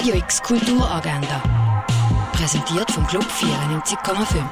Radio 0.00 0.14
X 0.14 0.40
Kulturagenda. 0.40 1.84
Präsentiert 2.32 2.90
vom 2.90 3.06
Club 3.06 3.22
94,5. 3.22 4.42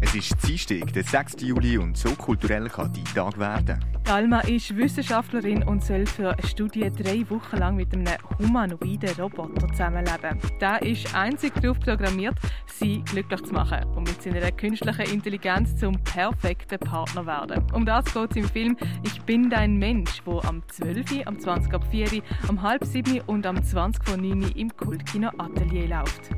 Es 0.00 0.12
ist 0.16 0.34
Dienstag, 0.44 0.92
der 0.92 1.04
6. 1.04 1.36
Juli 1.42 1.78
und 1.78 1.96
so 1.96 2.10
kulturell 2.16 2.68
kann 2.68 2.92
die 2.92 3.04
Tag 3.04 3.38
werden. 3.38 3.78
Alma 4.10 4.40
ist 4.40 4.76
Wissenschaftlerin 4.76 5.62
und 5.62 5.84
soll 5.84 6.04
für 6.04 6.32
eine 6.32 6.46
Studie 6.46 6.90
drei 6.90 7.24
Wochen 7.30 7.56
lang 7.58 7.76
mit 7.76 7.92
einem 7.92 8.08
humanoiden 8.40 9.10
Roboter 9.16 9.68
zusammenleben. 9.68 10.36
Der 10.60 10.82
ist 10.82 11.14
einzig 11.14 11.54
darauf 11.54 11.78
programmiert, 11.78 12.34
sie 12.66 13.02
glücklich 13.04 13.40
zu 13.44 13.54
machen 13.54 13.84
und 13.94 14.08
mit 14.08 14.20
seiner 14.20 14.50
künstlichen 14.50 15.14
Intelligenz 15.14 15.76
zum 15.76 15.94
perfekten 16.02 16.80
Partner 16.80 17.24
werden. 17.24 17.64
Um 17.72 17.86
das 17.86 18.12
geht 18.12 18.30
es 18.32 18.36
im 18.36 18.48
Film 18.48 18.76
Ich 19.04 19.22
bin 19.22 19.48
dein 19.48 19.76
Mensch, 19.76 20.22
wo 20.24 20.40
am 20.40 20.60
12., 20.66 21.24
am 21.26 21.38
20. 21.38 21.72
ab 21.72 21.84
4., 21.88 22.20
am 22.48 22.60
halb 22.60 22.84
7. 22.84 23.20
und 23.28 23.46
am 23.46 23.62
20. 23.62 24.04
vor 24.04 24.16
9. 24.16 24.42
im 24.56 24.76
Kultkino 24.76 25.30
Atelier 25.38 25.86
läuft. 25.86 26.30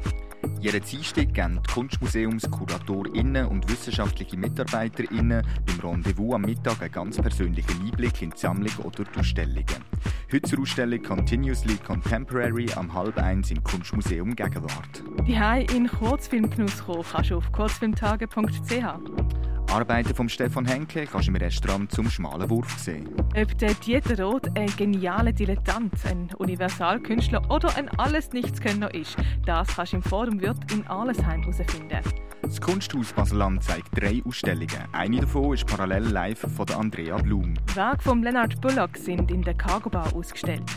Jeden 0.61 0.83
Dienstag 0.83 1.35
geben 1.35 1.61
die 1.67 1.73
KunstmuseumsKuratorinnen 1.73 3.47
und 3.47 3.69
wissenschaftliche 3.71 4.37
MitarbeiterInnen 4.37 5.45
beim 5.67 5.81
Rendezvous 5.81 6.35
am 6.35 6.43
Mittag 6.43 6.81
einen 6.83 6.93
ganz 6.93 7.17
persönlichen 7.17 7.85
Einblick 7.85 8.23
in 8.23 8.31
die 8.31 8.39
Sammlung 8.39 8.73
oder 8.85 9.05
die 9.05 9.19
Ausstellungen. 9.19 9.85
Heute 10.33 10.59
Ausstellung 10.59 11.03
Continuously 11.03 11.77
Contemporary 11.77 12.67
am 12.77 12.93
halb 12.95 13.19
eins 13.19 13.51
im 13.51 13.63
Kunstmuseum 13.63 14.35
Gegenwart. 14.37 15.03
Die 15.27 15.75
in 15.75 15.89
Kurzfilmgenuss 15.89 16.85
kommen 16.85 17.05
kannst 17.11 17.31
du 17.31 17.37
auf 17.37 17.53
kurzfilmtage.ch. 17.53 19.32
Arbeiten 19.73 20.15
von 20.15 20.29
Stefan 20.29 20.67
Henke 20.67 21.07
kannst 21.07 21.29
du 21.29 21.31
im 21.31 21.37
Restaurant 21.37 21.91
zum 21.91 22.11
schmalen 22.11 22.51
Wurf 22.51 22.79
sehen. 22.79 23.09
Ob 23.35 23.57
der 23.57 23.73
Dieter 23.73 24.23
Roth 24.23 24.55
ein 24.55 24.67
genialer 24.77 25.33
Dilettant, 25.33 25.95
ein 26.05 26.29
Universalkünstler 26.37 27.51
oder 27.51 27.75
ein 27.77 27.89
Alles-Nichts-Könner 27.99 28.93
ist, 28.93 29.17
das 29.47 29.75
kannst 29.75 29.95
du 29.95 29.97
im 29.97 30.03
Forum 30.03 30.43
Wirt 30.43 30.71
in 30.71 30.87
Arlesheim 30.89 31.41
herausfinden. 31.41 32.01
Das 32.43 32.61
Kunsthaus 32.61 33.15
Baseland 33.15 33.65
zeigt 33.65 33.99
drei 33.99 34.21
Ausstellungen. 34.27 34.69
Eine 34.93 35.21
davon 35.21 35.55
ist 35.55 35.67
parallel 35.67 36.05
live 36.05 36.47
von 36.55 36.69
Andrea 36.69 37.17
Blum. 37.17 37.55
Werke 37.75 38.03
von 38.03 38.23
Leonard 38.23 38.61
Bullock 38.61 38.99
sind 38.99 39.31
in 39.31 39.41
der 39.41 39.55
Cargo 39.55 39.89
Bar 39.89 40.15
ausgestellt. 40.15 40.71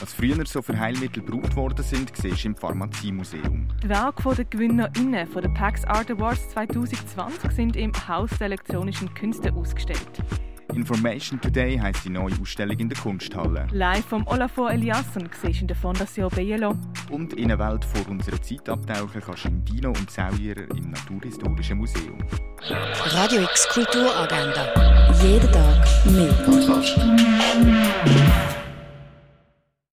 Was 0.00 0.12
früher 0.12 0.46
so 0.46 0.62
für 0.62 0.78
Heilmittel 0.78 1.24
gebraucht 1.24 1.56
worden 1.56 1.84
sind, 1.84 2.16
siehst 2.16 2.44
du 2.44 2.48
im 2.48 2.56
Pharmaziemuseum. 2.56 3.66
Die 3.82 3.88
Werke 3.88 4.32
der 4.32 4.44
GewinnerInnen 4.44 5.26
von 5.26 5.42
der 5.42 5.48
PAX 5.48 5.84
Art 5.84 6.08
Awards 6.10 6.50
2020 6.50 7.50
sind 7.50 7.76
im 7.76 7.92
Haus 8.06 8.30
der 8.38 8.46
elektronischen 8.46 9.12
Künste 9.14 9.52
ausgestellt. 9.52 10.22
Information 10.74 11.40
Today 11.40 11.76
heisst 11.76 12.04
die 12.04 12.10
neue 12.10 12.32
Ausstellung 12.40 12.78
in 12.78 12.88
der 12.88 12.98
Kunsthalle. 12.98 13.66
Live 13.72 14.04
vom 14.04 14.24
Olafur 14.28 14.70
Eliasson 14.70 15.28
siehst 15.42 15.62
in 15.62 15.66
der 15.66 15.76
Fondation 15.76 16.30
Bielo. 16.30 16.76
Und 17.10 17.32
in 17.32 17.50
eine 17.50 17.58
Welt 17.58 17.84
vor 17.84 18.08
unserer 18.08 18.40
Zeit 18.40 18.68
abtauchen 18.68 19.20
kannst 19.20 19.44
du 19.44 19.48
im 19.48 19.64
Dino 19.64 19.88
und 19.88 20.08
Sauierer 20.10 20.70
im 20.76 20.90
Naturhistorischen 20.90 21.78
Museum. 21.78 22.18
Radio 22.60 23.42
X 23.42 23.66
Kulturagenda. 23.68 25.12
Jeden 25.22 25.50
Tag 25.50 26.06
mehr. 26.06 27.27